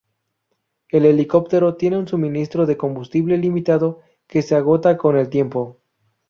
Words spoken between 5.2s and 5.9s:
tiempo.